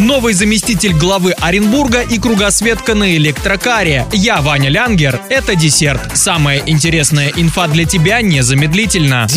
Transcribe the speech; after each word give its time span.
Новый 0.00 0.34
заместитель 0.34 0.92
главы 0.92 1.32
Оренбурга 1.32 2.02
и 2.02 2.18
кругосветка 2.18 2.96
на 2.96 3.14
электрокаре. 3.16 4.06
Я 4.12 4.40
Ваня 4.40 4.68
Лянгер. 4.68 5.20
Это 5.28 5.54
десерт. 5.54 6.16
Самая 6.16 6.60
интересная 6.66 7.32
инфа 7.36 7.68
для 7.68 7.84
тебя 7.84 8.20
незамедлительно. 8.20 9.28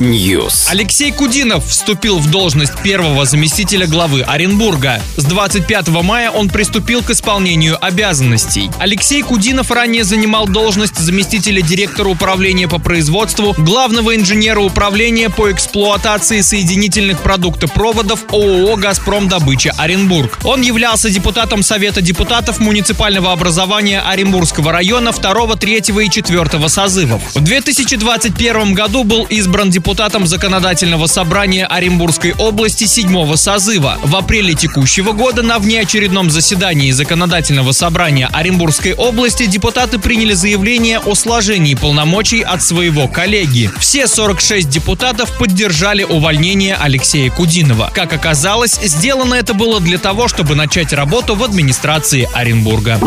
News. 0.00 0.66
Алексей 0.68 1.12
Кудинов 1.12 1.64
вступил 1.66 2.18
в 2.18 2.28
должность 2.28 2.76
первого 2.82 3.24
заместителя 3.24 3.86
главы 3.86 4.22
Оренбурга. 4.22 5.00
С 5.16 5.24
25 5.24 5.88
мая 6.02 6.32
он 6.32 6.48
приступил 6.48 7.02
к 7.02 7.10
исполнению 7.10 7.78
обязанностей. 7.84 8.70
Алексей 8.80 9.22
Кудинов 9.22 9.70
ранее 9.70 10.02
занимал 10.02 10.48
должность 10.48 10.98
заместителя 10.98 11.62
директора 11.62 12.08
управления 12.08 12.66
по 12.66 12.80
производству, 12.80 13.54
главного 13.58 14.16
инженера 14.16 14.60
управления 14.60 15.30
по 15.30 15.52
эксплуатации 15.52 16.40
соединительных 16.40 17.22
продуктопроводов 17.22 18.24
ООО 18.32 18.55
«Газпром 18.76 19.28
Добыча 19.28 19.72
Оренбург». 19.76 20.38
Он 20.44 20.62
являлся 20.62 21.10
депутатом 21.10 21.62
Совета 21.62 22.00
депутатов 22.00 22.58
муниципального 22.58 23.32
образования 23.32 24.00
Оренбургского 24.00 24.72
района 24.72 25.12
2, 25.12 25.56
3 25.56 25.76
и 25.76 26.10
4 26.10 26.68
созывов. 26.68 27.22
В 27.34 27.40
2021 27.40 28.72
году 28.72 29.04
был 29.04 29.24
избран 29.24 29.70
депутатом 29.70 30.26
Законодательного 30.26 31.06
собрания 31.06 31.66
Оренбургской 31.66 32.32
области 32.32 32.84
7 32.84 33.36
созыва. 33.36 33.98
В 34.02 34.16
апреле 34.16 34.54
текущего 34.54 35.12
года 35.12 35.42
на 35.42 35.58
внеочередном 35.58 36.30
заседании 36.30 36.92
Законодательного 36.92 37.72
собрания 37.72 38.28
Оренбургской 38.32 38.94
области 38.94 39.46
депутаты 39.46 39.98
приняли 39.98 40.32
заявление 40.32 40.98
о 41.00 41.14
сложении 41.14 41.74
полномочий 41.74 42.40
от 42.42 42.62
своего 42.62 43.08
коллеги. 43.08 43.70
Все 43.78 44.06
46 44.06 44.68
депутатов 44.68 45.36
поддержали 45.36 46.04
увольнение 46.04 46.76
Алексея 46.76 47.30
Кудинова. 47.30 47.90
Как 47.92 48.12
оказалось, 48.12 48.45
сделано 48.80 49.34
это 49.34 49.54
было 49.54 49.80
для 49.80 49.98
того, 49.98 50.28
чтобы 50.28 50.54
начать 50.54 50.92
работу 50.92 51.34
в 51.34 51.42
администрации 51.42 52.28
Оренбурга. 52.32 53.00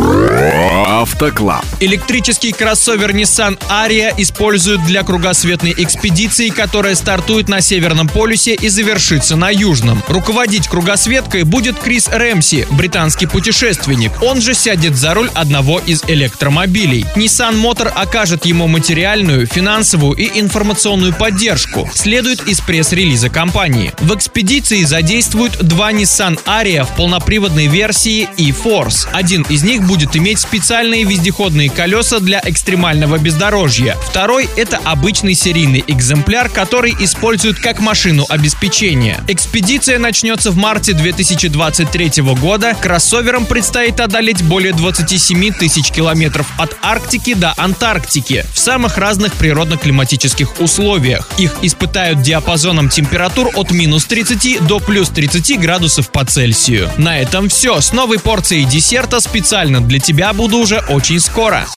Автоклаб. 0.85 1.63
Электрический 1.79 2.51
кроссовер 2.51 3.11
Nissan 3.11 3.57
Aria 3.69 4.13
используют 4.17 4.83
для 4.85 5.03
кругосветной 5.03 5.73
экспедиции, 5.77 6.49
которая 6.49 6.93
стартует 6.95 7.47
на 7.47 7.61
Северном 7.61 8.09
полюсе 8.09 8.53
и 8.53 8.67
завершится 8.67 9.37
на 9.37 9.49
Южном. 9.49 10.03
Руководить 10.09 10.67
кругосветкой 10.67 11.43
будет 11.43 11.79
Крис 11.79 12.09
Рэмси, 12.09 12.67
британский 12.71 13.25
путешественник. 13.25 14.11
Он 14.21 14.41
же 14.41 14.53
сядет 14.53 14.97
за 14.97 15.13
руль 15.13 15.29
одного 15.35 15.79
из 15.79 16.03
электромобилей. 16.07 17.05
Nissan 17.15 17.61
Motor 17.61 17.87
окажет 17.87 18.45
ему 18.45 18.67
материальную, 18.67 19.47
финансовую 19.47 20.17
и 20.17 20.39
информационную 20.39 21.13
поддержку, 21.13 21.89
следует 21.93 22.45
из 22.45 22.59
пресс-релиза 22.59 23.29
компании. 23.29 23.93
В 23.99 24.13
экспедиции 24.13 24.83
задействуют 25.29 25.67
два 25.67 25.91
Nissan 25.91 26.41
Aria 26.45 26.83
в 26.83 26.95
полноприводной 26.95 27.67
версии 27.67 28.27
e-Force. 28.37 29.07
Один 29.13 29.43
из 29.43 29.63
них 29.63 29.83
будет 29.85 30.15
иметь 30.15 30.39
специальные 30.39 31.03
вездеходные 31.03 31.69
колеса 31.69 32.19
для 32.19 32.41
экстремального 32.43 33.19
бездорожья. 33.19 33.95
Второй– 34.07 34.49
это 34.57 34.77
обычный 34.83 35.35
серийный 35.35 35.83
экземпляр, 35.85 36.49
который 36.49 36.95
используют 36.99 37.59
как 37.59 37.79
машину 37.79 38.25
обеспечения. 38.27 39.23
Экспедиция 39.27 39.99
начнется 39.99 40.49
в 40.49 40.57
марте 40.57 40.93
2023 40.93 42.23
года. 42.41 42.75
Кроссоверам 42.79 43.45
предстоит 43.45 43.99
одолеть 43.99 44.41
более 44.41 44.73
27 44.73 45.53
тысяч 45.53 45.91
километров 45.91 46.47
от 46.57 46.75
Арктики 46.81 47.35
до 47.35 47.53
Антарктики 47.55 48.45
в 48.51 48.57
самых 48.57 48.97
разных 48.97 49.33
природно-климатических 49.33 50.59
условиях. 50.59 51.29
Их 51.37 51.55
испытают 51.61 52.23
диапазоном 52.23 52.89
температур 52.89 53.49
от 53.55 53.69
минус 53.71 54.05
30 54.05 54.65
до 54.65 54.79
плюс 54.79 55.09
30 55.19 55.59
градусов 55.59 56.11
по 56.11 56.23
Цельсию. 56.23 56.89
На 56.97 57.19
этом 57.19 57.49
все. 57.49 57.81
С 57.81 57.91
новой 57.91 58.19
порцией 58.19 58.63
десерта 58.63 59.19
специально 59.19 59.81
для 59.81 59.99
тебя 59.99 60.31
буду 60.31 60.59
уже 60.59 60.79
очень 60.87 61.19
скоро. 61.19 61.67